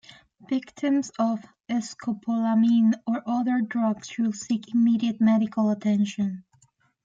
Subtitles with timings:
[0.49, 6.43] Victims of scopolamine or other drugs should seek immediate medical attention.